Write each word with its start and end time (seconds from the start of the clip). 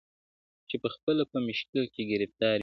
•چي 0.69 0.75
پخپله 0.83 1.23
په 1.31 1.37
مشکل 1.47 1.83
کي 1.93 2.01
ګرفتار 2.11 2.57
وي- 2.59 2.59